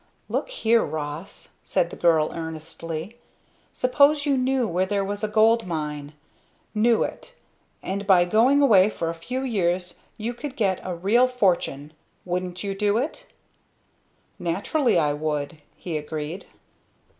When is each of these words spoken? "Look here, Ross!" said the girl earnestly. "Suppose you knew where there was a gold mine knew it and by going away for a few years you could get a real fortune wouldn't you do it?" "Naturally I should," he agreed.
"Look 0.29 0.49
here, 0.49 0.83
Ross!" 0.83 1.57
said 1.61 1.91
the 1.91 1.95
girl 1.95 2.31
earnestly. 2.33 3.19
"Suppose 3.71 4.25
you 4.25 4.35
knew 4.35 4.67
where 4.67 4.87
there 4.87 5.05
was 5.05 5.23
a 5.23 5.27
gold 5.27 5.67
mine 5.67 6.13
knew 6.73 7.03
it 7.03 7.35
and 7.83 8.07
by 8.07 8.25
going 8.25 8.63
away 8.63 8.89
for 8.89 9.11
a 9.11 9.13
few 9.13 9.43
years 9.43 9.97
you 10.17 10.33
could 10.33 10.55
get 10.55 10.81
a 10.83 10.95
real 10.95 11.27
fortune 11.27 11.93
wouldn't 12.25 12.63
you 12.63 12.73
do 12.73 12.97
it?" 12.97 13.27
"Naturally 14.39 14.97
I 14.97 15.15
should," 15.15 15.59
he 15.77 15.99
agreed. 15.99 16.47